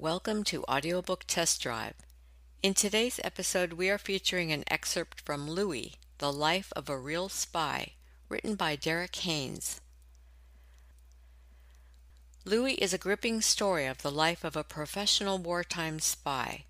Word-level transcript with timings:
Welcome 0.00 0.44
to 0.44 0.62
Audiobook 0.68 1.24
Test 1.26 1.60
Drive. 1.60 1.94
In 2.62 2.72
today's 2.72 3.18
episode, 3.24 3.72
we 3.72 3.90
are 3.90 3.98
featuring 3.98 4.52
an 4.52 4.62
excerpt 4.68 5.20
from 5.22 5.50
Louis, 5.50 5.96
The 6.18 6.32
Life 6.32 6.72
of 6.76 6.88
a 6.88 6.96
Real 6.96 7.28
Spy, 7.28 7.94
written 8.28 8.54
by 8.54 8.76
Derek 8.76 9.16
Haynes. 9.16 9.80
Louis 12.44 12.74
is 12.74 12.92
a 12.92 12.96
gripping 12.96 13.42
story 13.42 13.86
of 13.86 14.02
the 14.02 14.12
life 14.12 14.44
of 14.44 14.54
a 14.54 14.62
professional 14.62 15.36
wartime 15.36 15.98
spy. 15.98 16.66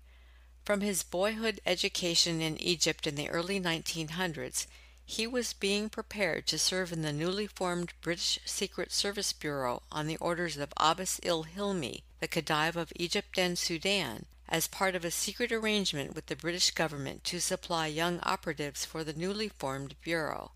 From 0.65 0.81
his 0.81 1.03
boyhood 1.03 1.61
education 1.67 2.41
in 2.41 2.59
Egypt 2.59 3.05
in 3.05 3.13
the 3.13 3.29
early 3.29 3.61
1900s, 3.61 4.65
he 5.05 5.27
was 5.27 5.53
being 5.53 5.87
prepared 5.87 6.47
to 6.47 6.57
serve 6.57 6.91
in 6.91 7.03
the 7.03 7.13
newly 7.13 7.45
formed 7.45 7.93
British 8.01 8.39
Secret 8.45 8.91
Service 8.91 9.33
Bureau 9.33 9.83
on 9.91 10.07
the 10.07 10.17
orders 10.17 10.57
of 10.57 10.73
Abbas 10.77 11.19
il 11.21 11.43
Hilmi, 11.43 12.01
the 12.19 12.27
Khedive 12.27 12.75
of 12.75 12.93
Egypt 12.95 13.37
and 13.37 13.57
Sudan, 13.57 14.25
as 14.47 14.67
part 14.67 14.95
of 14.95 15.05
a 15.05 15.11
secret 15.11 15.51
arrangement 15.51 16.15
with 16.15 16.25
the 16.25 16.35
British 16.35 16.71
government 16.71 17.23
to 17.23 17.39
supply 17.39 17.87
young 17.87 18.19
operatives 18.23 18.85
for 18.85 19.03
the 19.03 19.13
newly 19.13 19.49
formed 19.49 19.95
bureau. 20.01 20.51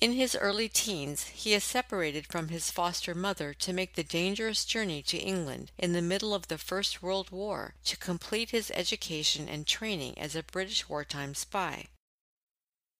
In 0.00 0.12
his 0.12 0.34
early 0.34 0.68
teens, 0.68 1.24
he 1.28 1.52
is 1.54 1.62
separated 1.62 2.26
from 2.26 2.48
his 2.48 2.70
foster 2.70 3.14
mother 3.14 3.52
to 3.54 3.72
make 3.72 3.94
the 3.94 4.02
dangerous 4.02 4.64
journey 4.64 5.02
to 5.02 5.18
England 5.18 5.70
in 5.76 5.92
the 5.92 6.02
middle 6.02 6.34
of 6.34 6.48
the 6.48 6.58
First 6.58 7.02
World 7.02 7.30
War 7.30 7.74
to 7.84 7.96
complete 7.96 8.50
his 8.50 8.72
education 8.74 9.48
and 9.48 9.66
training 9.66 10.18
as 10.18 10.34
a 10.34 10.42
British 10.42 10.88
wartime 10.88 11.34
spy. 11.34 11.88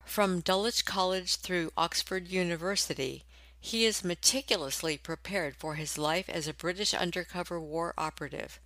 From 0.04 0.40
Dulwich 0.40 0.84
College 0.84 1.36
through 1.36 1.72
Oxford 1.76 2.28
University, 2.28 3.24
he 3.64 3.86
is 3.86 4.02
meticulously 4.02 4.98
prepared 4.98 5.54
for 5.54 5.76
his 5.76 5.96
life 5.96 6.28
as 6.28 6.48
a 6.48 6.52
British 6.52 6.92
undercover 6.92 7.60
war 7.60 7.94
operative. 7.96 8.58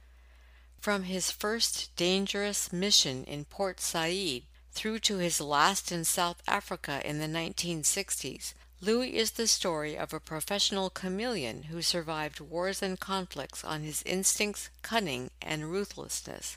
From 0.80 1.02
his 1.02 1.30
first 1.30 1.94
dangerous 1.96 2.72
mission 2.72 3.22
in 3.24 3.44
Port 3.44 3.78
Said 3.78 4.42
through 4.72 5.00
to 5.00 5.18
his 5.18 5.38
last 5.38 5.92
in 5.92 6.06
South 6.06 6.42
Africa 6.48 7.02
in 7.04 7.18
the 7.18 7.26
1960s, 7.26 8.54
Louis 8.80 9.14
is 9.16 9.32
the 9.32 9.46
story 9.46 9.98
of 9.98 10.14
a 10.14 10.20
professional 10.20 10.88
chameleon 10.88 11.64
who 11.64 11.82
survived 11.82 12.40
wars 12.40 12.82
and 12.82 12.98
conflicts 12.98 13.64
on 13.64 13.82
his 13.82 14.02
instincts, 14.04 14.70
cunning, 14.80 15.30
and 15.42 15.70
ruthlessness. 15.70 16.56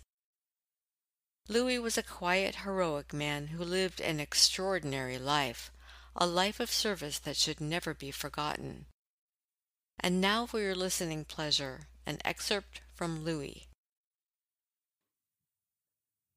Louis 1.50 1.80
was 1.80 1.98
a 1.98 2.04
quiet, 2.04 2.64
heroic 2.64 3.12
man 3.12 3.48
who 3.48 3.64
lived 3.66 4.00
an 4.00 4.22
extraordinary 4.22 5.18
life, 5.18 5.72
a 6.22 6.28
life 6.28 6.60
of 6.60 6.70
service 6.70 7.18
that 7.20 7.38
should 7.38 7.62
never 7.62 7.94
be 7.94 8.12
forgotten. 8.12 8.86
And 10.02 10.20
now 10.20 10.46
for 10.46 10.60
your 10.60 10.76
listening 10.76 11.24
pleasure, 11.24 11.88
an 12.06 12.18
excerpt 12.26 12.82
from 12.94 13.24
Louis. 13.24 13.68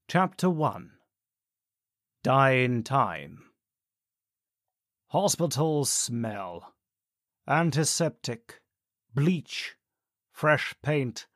Chapter 0.08 0.48
1 0.48 0.92
Dying 2.22 2.84
Time 2.84 3.42
Hospital 5.08 5.84
smell. 5.84 6.74
Antiseptic. 7.48 8.60
Bleach. 9.12 9.74
Fresh 10.30 10.74
paint. 10.80 11.26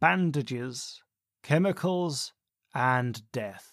Bandages. 0.00 1.02
Chemicals 1.42 2.32
and 2.74 3.30
death. 3.30 3.72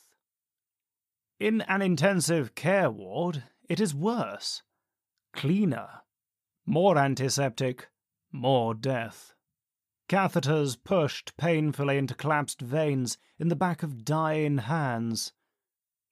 In 1.39 1.61
an 1.61 1.81
intensive 1.81 2.53
care 2.55 2.91
ward, 2.91 3.43
it 3.71 3.79
is 3.79 3.95
worse. 3.95 4.63
Cleaner. 5.31 6.01
More 6.65 6.97
antiseptic. 6.97 7.87
More 8.29 8.73
death. 8.73 9.33
Catheters 10.09 10.75
pushed 10.75 11.37
painfully 11.37 11.97
into 11.97 12.13
collapsed 12.13 12.59
veins 12.59 13.17
in 13.39 13.47
the 13.47 13.55
back 13.55 13.81
of 13.81 14.03
dying 14.03 14.57
hands. 14.57 15.31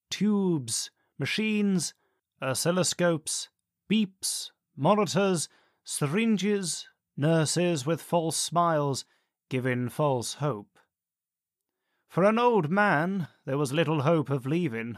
Tubes, 0.10 0.90
machines, 1.18 1.94
oscilloscopes, 2.42 3.50
beeps, 3.92 4.52
monitors, 4.78 5.50
syringes, 5.84 6.88
nurses 7.18 7.86
with 7.86 8.02
false 8.02 8.38
smiles, 8.38 9.04
giving 9.50 9.90
false 9.90 10.36
hope. 10.36 10.80
For 12.08 12.24
an 12.24 12.40
old 12.40 12.70
man, 12.70 13.28
there 13.46 13.58
was 13.58 13.74
little 13.74 14.04
hope 14.04 14.30
of 14.30 14.46
leaving, 14.46 14.98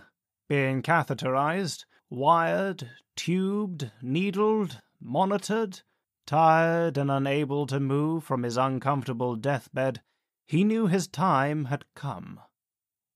being 0.51 0.81
catheterized, 0.81 1.85
wired, 2.09 2.89
tubed, 3.15 3.89
needled, 4.01 4.81
monitored, 4.99 5.79
tired 6.25 6.97
and 6.97 7.09
unable 7.09 7.65
to 7.65 7.79
move 7.79 8.21
from 8.21 8.43
his 8.43 8.57
uncomfortable 8.57 9.37
deathbed, 9.37 10.01
he 10.45 10.65
knew 10.65 10.87
his 10.87 11.07
time 11.07 11.63
had 11.63 11.85
come. 11.95 12.37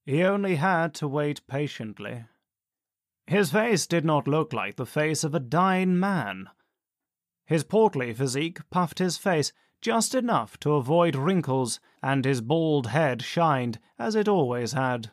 He 0.06 0.23
only 0.23 0.56
had 0.56 0.94
to 0.94 1.09
wait 1.09 1.46
patiently. 1.46 2.23
His 3.28 3.52
face 3.52 3.85
did 3.85 4.06
not 4.06 4.29
look 4.29 4.53
like 4.53 4.78
the 4.78 4.85
face 4.85 5.25
of 5.25 5.35
a 5.35 5.40
dying 5.41 6.00
man. 6.00 6.47
His 7.46 7.66
portly 7.66 8.13
physique 8.13 8.62
puffed 8.69 9.00
his 9.00 9.17
face 9.17 9.52
just 9.81 10.16
enough 10.16 10.57
to 10.62 10.75
avoid 10.75 11.17
wrinkles, 11.17 11.81
and 12.02 12.23
his 12.23 12.40
bald 12.40 12.88
head 12.88 13.22
shined 13.22 13.78
as 14.00 14.16
it 14.16 14.29
always 14.29 14.72
had. 14.72 15.12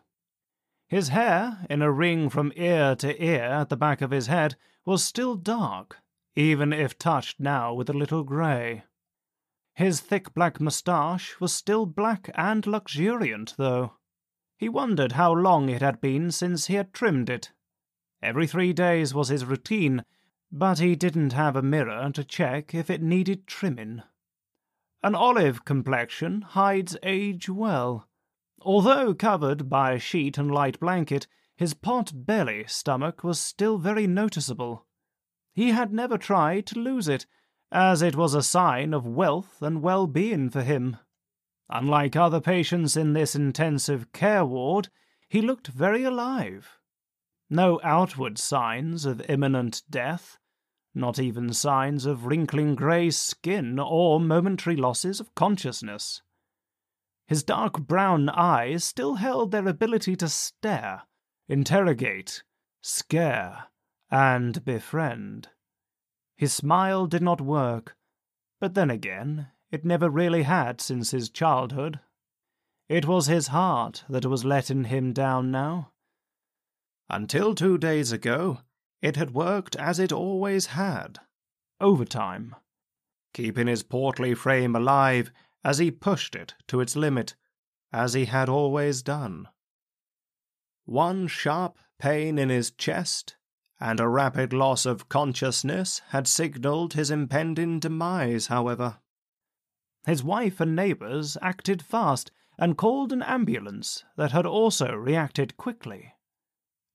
His 0.92 1.08
hair, 1.08 1.64
in 1.70 1.80
a 1.80 1.90
ring 1.90 2.28
from 2.28 2.52
ear 2.54 2.94
to 2.96 3.24
ear 3.24 3.44
at 3.44 3.70
the 3.70 3.78
back 3.78 4.02
of 4.02 4.10
his 4.10 4.26
head, 4.26 4.56
was 4.84 5.02
still 5.02 5.36
dark, 5.36 5.96
even 6.36 6.70
if 6.70 6.98
touched 6.98 7.40
now 7.40 7.72
with 7.72 7.88
a 7.88 7.94
little 7.94 8.24
grey. 8.24 8.84
His 9.74 10.00
thick 10.00 10.34
black 10.34 10.60
moustache 10.60 11.40
was 11.40 11.54
still 11.54 11.86
black 11.86 12.28
and 12.34 12.66
luxuriant, 12.66 13.54
though. 13.56 13.94
He 14.58 14.68
wondered 14.68 15.12
how 15.12 15.32
long 15.32 15.70
it 15.70 15.80
had 15.80 15.98
been 15.98 16.30
since 16.30 16.66
he 16.66 16.74
had 16.74 16.92
trimmed 16.92 17.30
it. 17.30 17.52
Every 18.22 18.46
three 18.46 18.74
days 18.74 19.14
was 19.14 19.28
his 19.28 19.46
routine, 19.46 20.04
but 20.50 20.78
he 20.78 20.94
didn't 20.94 21.32
have 21.32 21.56
a 21.56 21.62
mirror 21.62 22.10
to 22.12 22.22
check 22.22 22.74
if 22.74 22.90
it 22.90 23.00
needed 23.00 23.46
trimming. 23.46 24.02
An 25.02 25.14
olive 25.14 25.64
complexion 25.64 26.42
hides 26.42 26.98
age 27.02 27.48
well. 27.48 28.06
Although 28.64 29.14
covered 29.14 29.68
by 29.68 29.92
a 29.92 29.98
sheet 29.98 30.38
and 30.38 30.50
light 30.50 30.78
blanket, 30.78 31.26
his 31.56 31.74
pot 31.74 32.12
belly 32.14 32.64
stomach 32.66 33.24
was 33.24 33.40
still 33.40 33.76
very 33.76 34.06
noticeable. 34.06 34.86
He 35.52 35.70
had 35.70 35.92
never 35.92 36.16
tried 36.16 36.66
to 36.66 36.78
lose 36.78 37.08
it, 37.08 37.26
as 37.70 38.02
it 38.02 38.16
was 38.16 38.34
a 38.34 38.42
sign 38.42 38.94
of 38.94 39.06
wealth 39.06 39.60
and 39.62 39.82
well-being 39.82 40.50
for 40.50 40.62
him. 40.62 40.96
Unlike 41.68 42.16
other 42.16 42.40
patients 42.40 42.96
in 42.96 43.12
this 43.12 43.34
intensive 43.34 44.12
care 44.12 44.44
ward, 44.44 44.88
he 45.28 45.42
looked 45.42 45.68
very 45.68 46.04
alive. 46.04 46.78
No 47.50 47.80
outward 47.82 48.38
signs 48.38 49.04
of 49.04 49.22
imminent 49.28 49.82
death, 49.90 50.38
not 50.94 51.18
even 51.18 51.52
signs 51.52 52.06
of 52.06 52.26
wrinkling 52.26 52.74
grey 52.74 53.10
skin 53.10 53.78
or 53.78 54.20
momentary 54.20 54.76
losses 54.76 55.20
of 55.20 55.34
consciousness. 55.34 56.22
His 57.32 57.42
dark 57.42 57.86
brown 57.86 58.28
eyes 58.28 58.84
still 58.84 59.14
held 59.14 59.52
their 59.52 59.66
ability 59.66 60.16
to 60.16 60.28
stare, 60.28 61.04
interrogate, 61.48 62.42
scare, 62.82 63.68
and 64.10 64.62
befriend. 64.66 65.48
His 66.36 66.52
smile 66.52 67.06
did 67.06 67.22
not 67.22 67.40
work, 67.40 67.96
but 68.60 68.74
then 68.74 68.90
again, 68.90 69.46
it 69.70 69.82
never 69.82 70.10
really 70.10 70.42
had 70.42 70.82
since 70.82 71.12
his 71.12 71.30
childhood. 71.30 72.00
It 72.90 73.06
was 73.06 73.28
his 73.28 73.46
heart 73.46 74.04
that 74.10 74.26
was 74.26 74.44
letting 74.44 74.84
him 74.84 75.14
down 75.14 75.50
now. 75.50 75.92
Until 77.08 77.54
two 77.54 77.78
days 77.78 78.12
ago, 78.12 78.58
it 79.00 79.16
had 79.16 79.32
worked 79.32 79.74
as 79.76 79.98
it 79.98 80.12
always 80.12 80.66
had 80.66 81.18
overtime, 81.80 82.56
keeping 83.32 83.68
his 83.68 83.82
portly 83.82 84.34
frame 84.34 84.76
alive 84.76 85.32
as 85.64 85.78
he 85.78 85.90
pushed 85.90 86.34
it 86.34 86.54
to 86.66 86.80
its 86.80 86.96
limit, 86.96 87.34
as 87.92 88.14
he 88.14 88.24
had 88.24 88.48
always 88.48 89.02
done. 89.02 89.48
One 90.84 91.26
sharp 91.28 91.78
pain 91.98 92.38
in 92.38 92.48
his 92.48 92.70
chest 92.70 93.36
and 93.80 93.98
a 93.98 94.08
rapid 94.08 94.52
loss 94.52 94.86
of 94.86 95.08
consciousness 95.08 96.02
had 96.10 96.28
signalled 96.28 96.94
his 96.94 97.10
impending 97.10 97.80
demise, 97.80 98.46
however. 98.46 98.98
His 100.06 100.22
wife 100.22 100.60
and 100.60 100.76
neighbours 100.76 101.36
acted 101.42 101.82
fast 101.82 102.30
and 102.58 102.78
called 102.78 103.12
an 103.12 103.22
ambulance 103.22 104.04
that 104.16 104.32
had 104.32 104.46
also 104.46 104.92
reacted 104.94 105.56
quickly. 105.56 106.14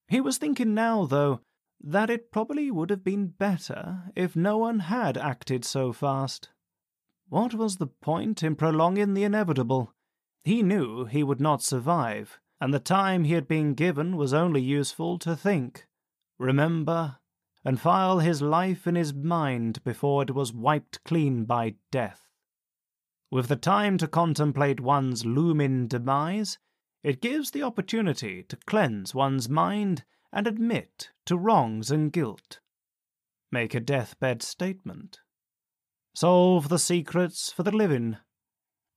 He 0.07 0.21
was 0.21 0.37
thinking 0.37 0.73
now, 0.73 1.05
though, 1.05 1.41
that 1.81 2.09
it 2.09 2.31
probably 2.31 2.71
would 2.71 2.89
have 2.89 3.03
been 3.03 3.27
better 3.27 4.11
if 4.15 4.35
no 4.35 4.57
one 4.57 4.79
had 4.79 5.17
acted 5.17 5.65
so 5.65 5.91
fast. 5.91 6.49
What 7.29 7.53
was 7.53 7.75
the 7.75 7.87
point 7.87 8.41
in 8.41 8.55
prolonging 8.55 9.13
the 9.13 9.23
inevitable? 9.23 9.93
He 10.45 10.63
knew 10.63 11.05
he 11.05 11.23
would 11.23 11.41
not 11.41 11.61
survive, 11.61 12.39
and 12.61 12.73
the 12.73 12.79
time 12.79 13.25
he 13.25 13.33
had 13.33 13.47
been 13.47 13.73
given 13.73 14.15
was 14.15 14.33
only 14.33 14.61
useful 14.61 15.19
to 15.19 15.35
think, 15.35 15.87
remember, 16.39 17.17
and 17.65 17.81
file 17.81 18.19
his 18.19 18.41
life 18.41 18.87
in 18.87 18.95
his 18.95 19.13
mind 19.13 19.83
before 19.83 20.23
it 20.23 20.33
was 20.33 20.53
wiped 20.53 21.03
clean 21.03 21.43
by 21.43 21.75
death. 21.91 22.29
With 23.29 23.49
the 23.49 23.57
time 23.57 23.97
to 23.97 24.07
contemplate 24.07 24.79
one's 24.79 25.25
looming 25.25 25.87
demise, 25.87 26.59
it 27.03 27.21
gives 27.21 27.51
the 27.51 27.63
opportunity 27.63 28.43
to 28.43 28.55
cleanse 28.55 29.13
one's 29.13 29.49
mind 29.49 30.05
and 30.31 30.47
admit 30.47 31.11
to 31.25 31.37
wrongs 31.37 31.91
and 31.91 32.11
guilt. 32.11 32.61
Make 33.51 33.75
a 33.75 33.81
deathbed 33.81 34.41
statement. 34.41 35.19
Solve 36.19 36.69
the 36.69 36.79
secrets 36.79 37.51
for 37.51 37.61
the 37.61 37.69
living. 37.69 38.17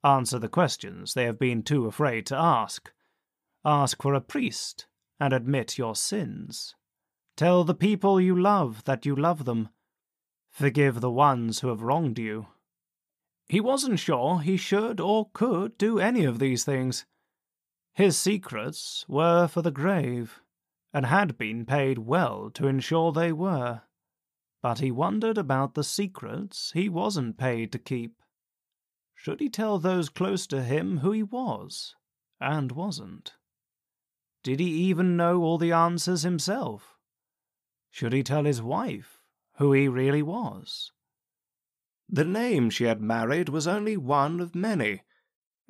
Answer 0.03 0.39
the 0.39 0.49
questions 0.49 1.13
they 1.13 1.25
have 1.25 1.39
been 1.39 1.63
too 1.63 1.85
afraid 1.85 2.25
to 2.29 2.35
ask. 2.35 2.91
Ask 3.63 4.01
for 4.01 4.15
a 4.15 4.23
priest 4.23 4.87
and 5.21 5.35
admit 5.35 5.77
your 5.77 5.95
sins. 5.95 6.75
Tell 7.37 7.63
the 7.63 7.75
people 7.75 8.23
you 8.23 8.35
love 8.35 8.85
that 8.85 9.05
you 9.05 9.15
love 9.15 9.45
them. 9.45 9.69
Forgive 10.49 11.03
the 11.03 11.11
ones 11.11 11.61
who 11.61 11.69
have 11.69 11.83
wronged 11.83 12.19
you. 12.19 12.47
He 13.51 13.61
wasn't 13.61 13.99
sure 13.99 14.39
he 14.39 14.57
should 14.57 14.99
or 14.99 15.29
could 15.35 15.77
do 15.77 15.99
any 15.99 16.25
of 16.25 16.39
these 16.39 16.65
things. 16.65 17.05
His 17.93 18.17
secrets 18.17 19.05
were 19.09 19.47
for 19.47 19.61
the 19.61 19.71
grave, 19.71 20.41
and 20.91 21.05
had 21.05 21.37
been 21.37 21.67
paid 21.67 21.99
well 21.99 22.51
to 22.55 22.67
ensure 22.67 23.13
they 23.13 23.31
were. 23.31 23.83
But 24.63 24.81
he 24.81 24.91
wondered 24.91 25.39
about 25.39 25.75
the 25.75 25.85
secrets 25.85 26.73
he 26.73 26.89
wasn't 26.89 27.39
paid 27.39 27.73
to 27.73 27.79
keep. 27.79 28.23
Should 29.15 29.41
he 29.41 29.49
tell 29.49 29.79
those 29.79 30.09
close 30.09 30.47
to 30.49 30.63
him 30.63 30.99
who 30.99 31.13
he 31.13 31.23
was, 31.23 31.95
and 32.41 32.73
wasn't? 32.73 33.35
Did 34.43 34.61
he 34.61 34.71
even 34.71 35.17
know 35.17 35.43
all 35.43 35.59
the 35.59 35.73
answers 35.73 36.23
himself? 36.23 36.97
Should 37.91 38.13
he 38.13 38.23
tell 38.23 38.45
his 38.45 38.63
wife 38.63 39.21
who 39.57 39.73
he 39.73 39.89
really 39.89 40.23
was? 40.23 40.93
The 42.09 42.25
name 42.25 42.71
she 42.71 42.85
had 42.85 43.01
married 43.01 43.49
was 43.49 43.67
only 43.67 43.97
one 43.97 44.41
of 44.41 44.55
many, 44.55 45.03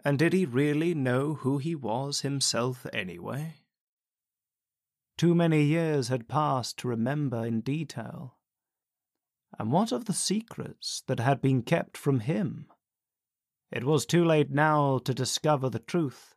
and 0.04 0.18
did 0.18 0.32
he 0.32 0.46
really 0.46 0.94
know 0.94 1.34
who 1.34 1.58
he 1.58 1.74
was 1.74 2.20
himself 2.20 2.86
anyway? 2.92 3.56
Too 5.18 5.34
many 5.34 5.64
years 5.64 6.08
had 6.08 6.28
passed 6.28 6.78
to 6.78 6.88
remember 6.88 7.44
in 7.44 7.60
detail. 7.60 8.38
And 9.60 9.70
what 9.70 9.92
of 9.92 10.06
the 10.06 10.14
secrets 10.14 11.02
that 11.06 11.20
had 11.20 11.42
been 11.42 11.60
kept 11.60 11.98
from 11.98 12.20
him? 12.20 12.68
It 13.70 13.84
was 13.84 14.06
too 14.06 14.24
late 14.24 14.50
now 14.50 14.96
to 15.00 15.12
discover 15.12 15.68
the 15.68 15.78
truth. 15.78 16.34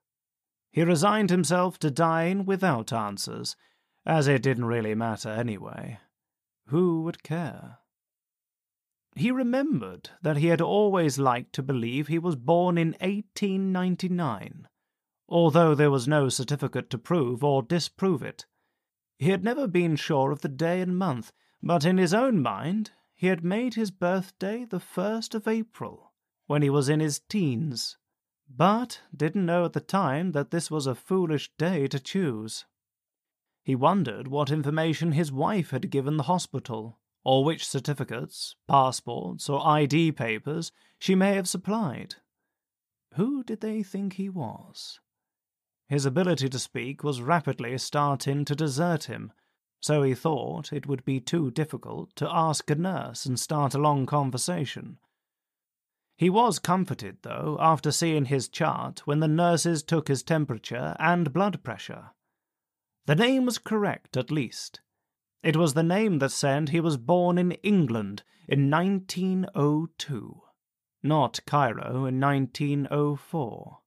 He 0.73 0.83
resigned 0.83 1.29
himself 1.29 1.79
to 1.79 1.89
dying 1.89 2.43
without 2.43 2.91
answers, 2.91 3.55
as 4.05 4.27
it 4.27 4.43
didn't 4.43 4.65
really 4.65 4.93
matter 4.93 5.29
anyway. 5.29 5.99
Who 6.67 7.03
would 7.03 7.23
care? 7.23 7.77
He 9.15 9.31
remembered 9.31 10.09
that 10.21 10.35
he 10.35 10.47
had 10.47 10.59
always 10.59 11.17
liked 11.17 11.53
to 11.53 11.63
believe 11.63 12.09
he 12.09 12.19
was 12.19 12.35
born 12.35 12.77
in 12.77 12.89
1899, 12.99 14.67
although 15.29 15.73
there 15.73 15.89
was 15.89 16.09
no 16.09 16.27
certificate 16.27 16.89
to 16.89 16.97
prove 16.97 17.41
or 17.41 17.63
disprove 17.63 18.21
it. 18.21 18.45
He 19.17 19.29
had 19.29 19.45
never 19.45 19.65
been 19.65 19.95
sure 19.95 20.31
of 20.31 20.41
the 20.41 20.49
day 20.49 20.81
and 20.81 20.97
month, 20.97 21.31
but 21.61 21.85
in 21.85 21.97
his 21.97 22.13
own 22.13 22.41
mind 22.41 22.91
he 23.15 23.27
had 23.27 23.43
made 23.43 23.73
his 23.75 23.91
birthday 23.91 24.65
the 24.65 24.79
first 24.79 25.35
of 25.35 25.47
April, 25.47 26.13
when 26.47 26.61
he 26.61 26.69
was 26.69 26.89
in 26.89 26.99
his 26.99 27.19
teens, 27.19 27.97
but 28.49 29.01
didn't 29.15 29.45
know 29.45 29.65
at 29.65 29.73
the 29.73 29.79
time 29.79 30.31
that 30.31 30.51
this 30.51 30.69
was 30.69 30.87
a 30.87 30.95
foolish 30.95 31.51
day 31.57 31.87
to 31.87 31.99
choose. 31.99 32.65
He 33.63 33.75
wondered 33.75 34.27
what 34.27 34.51
information 34.51 35.13
his 35.13 35.31
wife 35.31 35.69
had 35.69 35.89
given 35.89 36.17
the 36.17 36.23
hospital, 36.23 36.99
or 37.23 37.45
which 37.45 37.65
certificates, 37.65 38.55
passports, 38.67 39.47
or 39.47 39.65
ID 39.65 40.11
papers 40.11 40.71
she 40.99 41.15
may 41.15 41.35
have 41.35 41.47
supplied. 41.47 42.15
Who 43.13 43.43
did 43.43 43.61
they 43.61 43.83
think 43.83 44.13
he 44.13 44.27
was? 44.27 44.99
His 45.87 46.05
ability 46.05 46.49
to 46.49 46.59
speak 46.59 47.03
was 47.03 47.21
rapidly 47.21 47.77
starting 47.77 48.43
to 48.45 48.55
desert 48.55 49.05
him, 49.05 49.31
so 49.83 50.01
he 50.01 50.15
thought 50.15 50.71
it 50.71 50.87
would 50.87 51.03
be 51.03 51.19
too 51.19 51.51
difficult 51.51 52.15
to 52.15 52.33
ask 52.33 52.69
a 52.69 52.75
nurse 52.75 53.25
and 53.25 53.37
start 53.37 53.73
a 53.73 53.77
long 53.77 54.05
conversation. 54.05 54.97
He 56.15 56.29
was 56.29 56.57
comforted, 56.57 57.17
though, 57.23 57.57
after 57.59 57.91
seeing 57.91 58.25
his 58.25 58.47
chart 58.47 59.05
when 59.05 59.19
the 59.19 59.27
nurses 59.27 59.83
took 59.83 60.07
his 60.07 60.23
temperature 60.23 60.95
and 60.99 61.33
blood 61.33 61.65
pressure. 61.65 62.11
The 63.07 63.15
name 63.15 63.45
was 63.45 63.57
correct, 63.57 64.15
at 64.15 64.31
least. 64.31 64.79
It 65.43 65.57
was 65.57 65.73
the 65.73 65.83
name 65.83 66.19
that 66.19 66.31
said 66.31 66.69
he 66.69 66.79
was 66.79 66.95
born 66.95 67.37
in 67.37 67.51
England 67.51 68.23
in 68.47 68.69
1902, 68.69 70.41
not 71.03 71.41
Cairo 71.45 72.05
in 72.05 72.21
1904. 72.21 73.79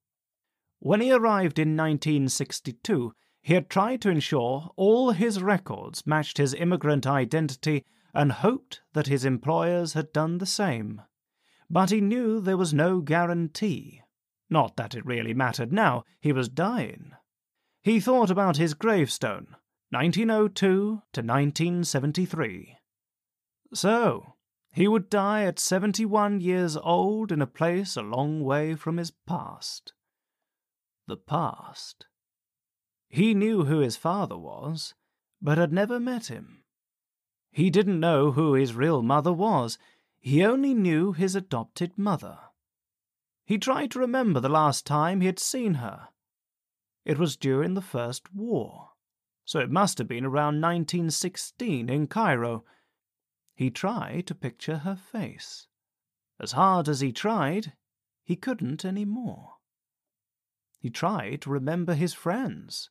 When 0.81 1.01
he 1.01 1.11
arrived 1.11 1.59
in 1.59 1.75
1962, 1.75 3.15
he 3.47 3.55
had 3.55 3.71
tried 3.71 4.03
to 4.03 4.11
ensure 4.11 4.73
all 4.75 5.13
his 5.13 5.41
records 5.41 6.05
matched 6.05 6.37
his 6.37 6.53
immigrant 6.53 7.07
identity 7.07 7.85
and 8.13 8.33
hoped 8.33 8.81
that 8.93 9.07
his 9.07 9.25
employers 9.25 9.93
had 9.93 10.13
done 10.13 10.39
the 10.39 10.45
same. 10.47 11.01
But 11.71 11.91
he 11.91 12.01
knew 12.01 12.41
there 12.41 12.57
was 12.57 12.75
no 12.75 13.01
guarantee. 13.01 14.03
Not 14.51 14.77
that 14.79 14.97
it 14.97 15.07
really 15.07 15.33
mattered 15.33 15.73
now, 15.73 16.03
he 16.19 16.33
was 16.33 16.49
dying. 16.49 17.13
He 17.85 18.01
thought 18.01 18.31
about 18.31 18.57
his 18.57 18.75
gravestone, 18.75 19.55
1902 19.91 20.59
to 21.13 21.21
1973. 21.21 22.79
So, 23.73 24.35
he 24.73 24.89
would 24.89 25.09
die 25.09 25.45
at 25.45 25.61
71 25.61 26.41
years 26.41 26.77
old 26.77 27.31
in 27.31 27.41
a 27.41 27.47
place 27.47 27.95
a 27.97 28.03
long 28.03 28.43
way 28.43 28.75
from 28.75 28.97
his 28.97 29.13
past 29.13 29.93
the 31.07 31.17
past. 31.17 32.07
He 33.09 33.35
knew 33.35 33.65
who 33.65 33.79
his 33.79 33.97
father 33.97 34.37
was, 34.37 34.95
but 35.41 35.59
had 35.59 35.73
never 35.73 35.99
met 35.99 36.27
him. 36.27 36.65
He 37.51 37.71
didn't 37.71 38.01
know 38.01 38.33
who 38.33 38.55
his 38.55 38.75
real 38.75 39.03
mother 39.03 39.33
was, 39.33 39.79
he 40.21 40.45
only 40.45 40.75
knew 40.75 41.13
his 41.13 41.35
adopted 41.35 41.97
mother. 41.97 42.39
He 43.45 43.59
tried 43.59 43.93
to 43.93 44.01
remember 44.01 44.41
the 44.41 44.49
last 44.49 44.85
time 44.85 45.21
he 45.21 45.27
had 45.27 45.39
seen 45.39 45.75
her. 45.75 46.09
It 47.05 47.19
was 47.19 47.37
during 47.37 47.75
the 47.75 47.81
First 47.81 48.35
War, 48.35 48.91
so 49.45 49.61
it 49.61 49.71
must 49.71 49.99
have 49.99 50.09
been 50.09 50.25
around 50.25 50.61
1916 50.61 51.89
in 51.89 52.07
Cairo. 52.09 52.65
He 53.55 53.71
tried 53.71 54.27
to 54.27 54.35
picture 54.35 54.79
her 54.79 54.97
face. 54.97 55.69
As 56.41 56.53
hard 56.53 56.89
as 56.89 57.01
he 57.01 57.13
tried, 57.13 57.75
he 58.25 58.35
couldn't 58.37 58.85
any 58.85 59.05
more. 59.05 59.55
He 60.81 60.91
tried 60.91 61.41
to 61.43 61.51
remember 61.51 61.95
his 61.95 62.13
friends. 62.13 62.91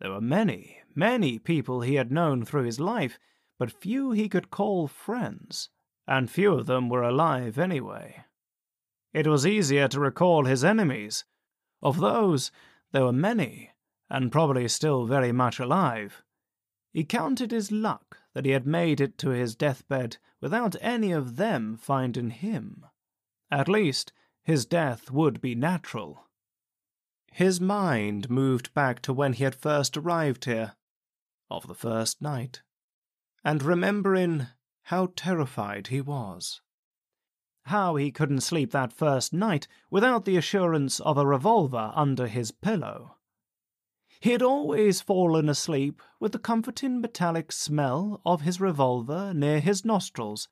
There 0.00 0.10
were 0.12 0.20
many, 0.20 0.78
many 0.94 1.38
people 1.38 1.80
he 1.80 1.94
had 1.94 2.12
known 2.12 2.44
through 2.44 2.64
his 2.64 2.78
life, 2.78 3.18
but 3.58 3.72
few 3.72 4.12
he 4.12 4.28
could 4.28 4.50
call 4.50 4.86
friends, 4.86 5.70
and 6.06 6.30
few 6.30 6.52
of 6.54 6.66
them 6.66 6.88
were 6.88 7.02
alive 7.02 7.58
anyway. 7.58 8.24
It 9.12 9.26
was 9.26 9.46
easier 9.46 9.88
to 9.88 10.00
recall 10.00 10.44
his 10.44 10.64
enemies. 10.64 11.24
Of 11.82 11.98
those, 11.98 12.52
there 12.92 13.04
were 13.04 13.12
many, 13.12 13.70
and 14.08 14.30
probably 14.30 14.68
still 14.68 15.06
very 15.06 15.32
much 15.32 15.58
alive. 15.58 16.22
He 16.92 17.04
counted 17.04 17.50
his 17.50 17.72
luck 17.72 18.18
that 18.34 18.44
he 18.44 18.52
had 18.52 18.66
made 18.66 19.00
it 19.00 19.18
to 19.18 19.30
his 19.30 19.56
deathbed 19.56 20.18
without 20.40 20.76
any 20.80 21.10
of 21.10 21.36
them 21.36 21.76
finding 21.76 22.30
him. 22.30 22.86
At 23.50 23.68
least, 23.68 24.12
his 24.44 24.64
death 24.64 25.10
would 25.10 25.40
be 25.40 25.54
natural. 25.54 26.27
His 27.32 27.60
mind 27.60 28.28
moved 28.30 28.74
back 28.74 29.00
to 29.02 29.12
when 29.12 29.34
he 29.34 29.44
had 29.44 29.54
first 29.54 29.96
arrived 29.96 30.44
here, 30.44 30.74
of 31.50 31.66
the 31.66 31.74
first 31.74 32.20
night, 32.20 32.62
and 33.44 33.62
remembering 33.62 34.48
how 34.84 35.12
terrified 35.14 35.88
he 35.88 36.00
was. 36.00 36.60
How 37.66 37.96
he 37.96 38.10
couldn't 38.10 38.40
sleep 38.40 38.70
that 38.72 38.92
first 38.92 39.32
night 39.32 39.68
without 39.90 40.24
the 40.24 40.36
assurance 40.36 41.00
of 41.00 41.18
a 41.18 41.26
revolver 41.26 41.92
under 41.94 42.26
his 42.26 42.50
pillow. 42.50 43.16
He 44.20 44.30
had 44.30 44.42
always 44.42 45.00
fallen 45.00 45.48
asleep 45.48 46.02
with 46.18 46.32
the 46.32 46.38
comforting 46.38 47.00
metallic 47.00 47.52
smell 47.52 48.20
of 48.24 48.40
his 48.40 48.60
revolver 48.60 49.32
near 49.32 49.60
his 49.60 49.84
nostrils. 49.84 50.48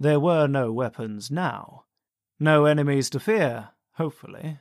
There 0.00 0.18
were 0.18 0.48
no 0.48 0.72
weapons 0.72 1.30
now. 1.30 1.84
No 2.40 2.64
enemies 2.64 3.08
to 3.10 3.20
fear, 3.20 3.70
hopefully. 3.92 4.58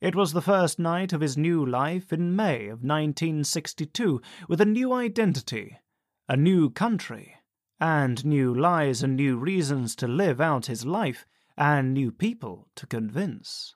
It 0.00 0.14
was 0.14 0.32
the 0.32 0.40
first 0.40 0.78
night 0.78 1.12
of 1.12 1.20
his 1.20 1.36
new 1.36 1.64
life 1.64 2.10
in 2.10 2.34
May 2.34 2.68
of 2.68 2.82
1962, 2.82 4.22
with 4.48 4.58
a 4.58 4.64
new 4.64 4.94
identity, 4.94 5.78
a 6.26 6.38
new 6.38 6.70
country, 6.70 7.36
and 7.78 8.24
new 8.24 8.54
lies 8.54 9.02
and 9.02 9.14
new 9.14 9.36
reasons 9.36 9.94
to 9.96 10.08
live 10.08 10.40
out 10.40 10.66
his 10.66 10.86
life, 10.86 11.26
and 11.54 11.92
new 11.92 12.10
people 12.10 12.68
to 12.76 12.86
convince. 12.86 13.74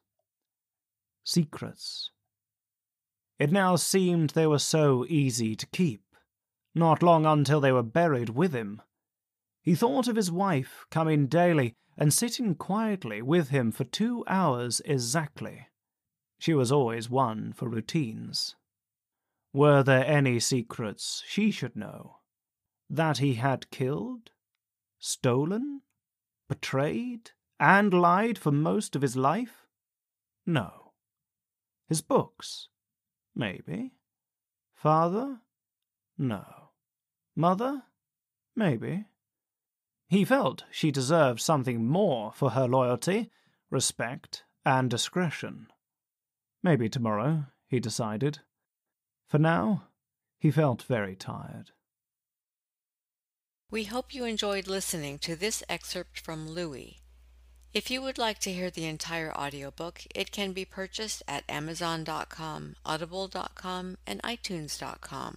Secrets. 1.25 2.11
It 3.39 3.53
now 3.53 3.77
seemed 3.77 4.31
they 4.31 4.47
were 4.47 4.59
so 4.59 5.05
easy 5.11 5.55
to 5.55 5.67
keep, 5.67 6.05
not 6.75 7.03
long 7.03 7.27
until 7.27 7.61
they 7.61 7.73
were 7.73 7.83
buried 7.83 8.31
with 8.31 8.55
him. 8.55 8.81
He 9.61 9.75
thought 9.75 10.09
of 10.09 10.17
his 10.17 10.33
wife 10.33 10.87
coming 10.91 11.27
daily 11.27 11.75
and 11.99 12.15
sitting 12.15 12.55
quietly 12.55 13.21
with 13.21 13.51
him 13.51 13.71
for 13.71 13.85
two 13.85 14.25
hours 14.27 14.81
exactly. 14.87 15.67
She 16.39 16.55
was 16.55 16.73
always 16.73 17.09
one 17.09 17.53
for 17.53 17.69
routines. 17.69 18.57
Were 19.53 19.83
there 19.83 20.05
any 20.07 20.41
secrets 20.41 21.23
she 21.27 21.51
should 21.51 21.77
know? 21.77 22.19
That 22.91 23.19
he 23.19 23.35
had 23.35 23.71
killed? 23.71 24.31
Stolen? 24.99 25.83
Betrayed? 26.49 27.31
And 27.61 27.95
lied 27.95 28.37
for 28.37 28.51
most 28.51 28.97
of 28.97 29.03
his 29.03 29.17
life? 29.17 29.67
No. 30.45 30.93
His 31.89 32.03
books? 32.03 32.69
Maybe. 33.35 33.93
Father? 34.75 35.41
No. 36.19 36.45
Mother? 37.37 37.85
Maybe. 38.57 39.07
He 40.09 40.25
felt 40.25 40.65
she 40.71 40.91
deserved 40.91 41.41
something 41.41 41.87
more 41.87 42.33
for 42.33 42.51
her 42.51 42.69
loyalty, 42.69 43.31
respect, 43.71 44.45
and 44.65 44.91
discretion. 44.91 45.69
Maybe 46.65 46.89
tomorrow, 46.89 47.45
he 47.69 47.79
decided. 47.79 48.39
For 49.29 49.39
now, 49.39 49.85
he 50.39 50.51
felt 50.51 50.83
very 50.83 51.15
tired. 51.15 51.73
We 53.71 53.85
hope 53.85 54.15
you 54.15 54.25
enjoyed 54.25 54.67
listening 54.67 55.19
to 55.19 55.37
this 55.37 55.63
excerpt 55.69 56.19
from 56.19 56.49
Louis. 56.49 57.01
If 57.75 57.91
you 57.91 58.01
would 58.01 58.17
like 58.17 58.39
to 58.41 58.53
hear 58.53 58.71
the 58.71 58.87
entire 58.87 59.37
audiobook, 59.37 60.05
it 60.15 60.33
can 60.33 60.53
be 60.53 60.65
purchased 60.65 61.23
at 61.29 61.45
Amazon.com, 61.51 62.77
Audible.com, 62.87 63.99
and 64.07 64.23
iTunes.com. 64.23 65.37